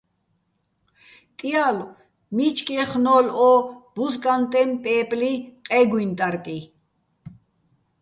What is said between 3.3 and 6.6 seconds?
ო ბუზკანტეჼ პე́პლი ყე́გუჲნი ტარკი.